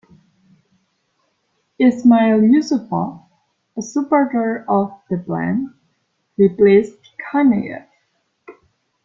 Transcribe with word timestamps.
Ismail 1.77 2.39
Yusupov, 2.39 3.21
a 3.77 3.81
supporter 3.83 4.65
of 4.67 4.99
the 5.11 5.19
plan, 5.19 5.75
replaced 6.39 6.97
Kunayev. 7.31 7.85